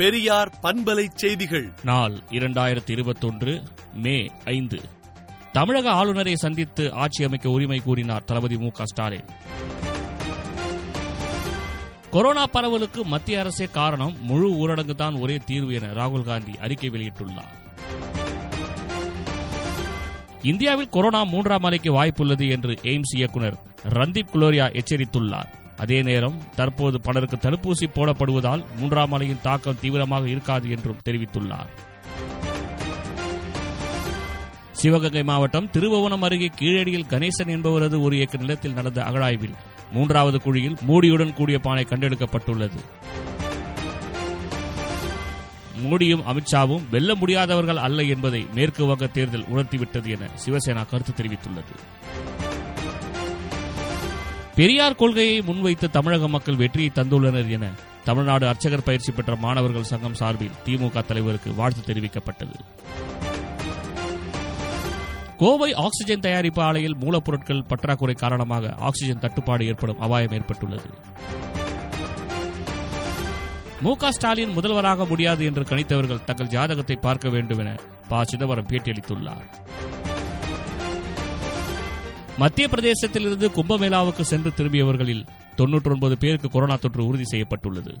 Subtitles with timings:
[0.00, 1.72] பெரியார் பண்பலை செய்திகள்.
[1.82, 3.62] நாள் இரண்டாயிரத்தி இருபத்தொன்று
[3.94, 4.80] மே ஐந்து.
[5.52, 9.24] தமிழக ஆளுநரை சந்தித்து ஆட்சி அமைக்க உரிமை கூறினார் தளபதி மு ஸ்டாலின்.
[12.10, 17.52] கொரோனா பரவலுக்கு மத்திய அரசே காரணம் முழு ஊரடங்கு தான் ஒரே தீர்வு என ராகுல் காந்தி அறிக்கை வெளியிட்டுள்ளார்.
[20.42, 23.58] இந்தியாவில் கொரோனா மூன்றாம் அலைக்கு வாய்ப்புள்ளது என்று எய்ம்ஸ் இயக்குநர்
[23.88, 25.58] ரந்தீப் குலோரியா எச்சரித்துள்ளார்.
[25.82, 31.70] அதே நேரம் தற்போது பலருக்கு தடுப்பூசி போடப்படுவதால் மூன்றாம் அலையின் தாக்கம் தீவிரமாக இருக்காது என்றும் தெரிவித்துள்ளார்.
[34.80, 39.56] சிவகங்கை மாவட்டம் திருபுவனம் அருகே கீழடியில் கணேசன் என்பவரது ஒரு ஏக்கர் நிலத்தில் நடந்த அகழாய்வில்
[39.92, 42.80] மூன்றாவது குழியில் மூடியுடன் கூடிய பானை கண்டெடுக்கப்பட்டுள்ளது.
[45.82, 51.74] மோடியும் அமித்ஷாவும் வெல்ல முடியாதவர்கள் அல்ல என்பதை மேற்கு வங்க தேர்தல் உணர்த்திவிட்டது என சிவசேனா கருத்து தெரிவித்துள்ளது.
[54.60, 57.70] பெரியார் கொள்கையை முன்வைத்து தமிழக மக்கள் வெற்றியை தந்துள்ளனர் என
[58.04, 62.56] தமிழ்நாடு அர்ச்சகர் பயிற்சி பெற்ற மாணவர்கள் சங்கம் சார்பில் திமுக தலைவருக்கு வாழ்த்து தெரிவிக்கப்பட்டது.
[65.38, 70.90] கோவை ஆக்சிஜன் தயாரிப்பு ஆலையில் மூலப்பொருட்கள் பற்றாக்குறை காரணமாக ஆக்சிஜன் தட்டுப்பாடு ஏற்படும் அபாயம் ஏற்பட்டுள்ளது.
[73.80, 77.74] மு க ஸ்டாலின் முதல்வராக முடியாது என்று கணித்தவர்கள் தங்கள் ஜாதகத்தை பார்க்க வேண்டும் என
[78.08, 78.24] ப.
[78.24, 79.46] சிதம்பரம் பேட்டியளித்துள்ளார்.
[82.38, 87.96] மத்திய பிரதேசத்திலிருந்து கும்பமேளாவுக்கு சென்று திரும்பியவர்களில் தொன்னூற்றி ஒன்பது பேருக்கு கொரோனா தொற்று உறுதி செய்யப்பட்டுள்ளது.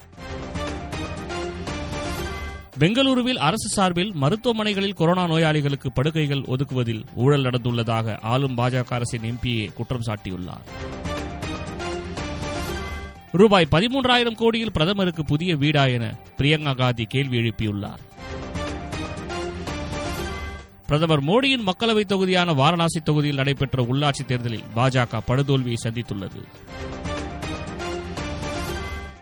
[2.78, 10.02] பெங்களூருவில் அரசு சார்பில் மருத்துவமனைகளில் கொரோனா நோயாளிகளுக்கு படுக்கைகள் ஒதுக்குவதில் ஊழல் நடந்துள்ளதாக ஆளும் பாஜக அரசின் எம்பிஏ குற்றம்
[10.06, 10.64] சாட்டியுள்ளார்.
[13.32, 18.08] ரூபாய் பதிமூன்றாயிரம் கோடியில் பிரதமருக்கு புதிய வீடா என பிரியங்கா காந்தி கேள்வி எழுப்பியுள்ளார்.
[20.90, 26.42] பிரதமர் மோடியின் மக்களவைத் தொகுதியான வாரணாசி தொகுதியில் நடைபெற்ற உள்ளாட்சி தேர்தலில் பாஜக படுதோல்வியை சந்தித்துள்ளது.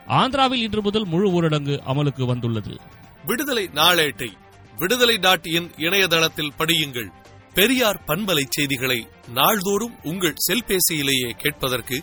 [0.09, 2.77] ஆந்திராவில் இன்று முதல் முழு ஊரடங்கு அமலுக்கு வந்துள்ளது.
[3.25, 4.29] விடுதலை நாளேட்டை
[4.79, 7.11] விடுதலை டாட் இன் இணையதளத்தில் படியுங்கள்.
[7.55, 12.03] பெரியார் பண்பலை செய்திகளை நாள்தோறும் உங்கள் செல்பேசியிலேயே கேட்பதற்கு